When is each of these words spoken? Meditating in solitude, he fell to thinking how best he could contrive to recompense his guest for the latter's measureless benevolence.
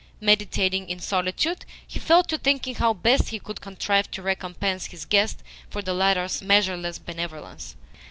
Meditating 0.19 0.89
in 0.89 0.99
solitude, 0.99 1.63
he 1.85 1.99
fell 1.99 2.23
to 2.23 2.35
thinking 2.39 2.73
how 2.73 2.91
best 2.91 3.29
he 3.29 3.37
could 3.37 3.61
contrive 3.61 4.09
to 4.09 4.23
recompense 4.23 4.87
his 4.87 5.05
guest 5.05 5.43
for 5.69 5.83
the 5.83 5.93
latter's 5.93 6.41
measureless 6.41 6.97
benevolence. 6.97 7.75